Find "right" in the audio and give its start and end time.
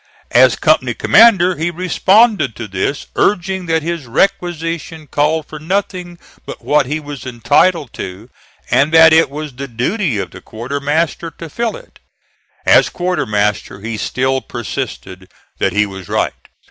16.09-16.33